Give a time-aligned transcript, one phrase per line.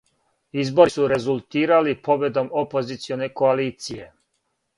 [0.61, 4.11] Избори су резултирали победом опозиционе коалиције.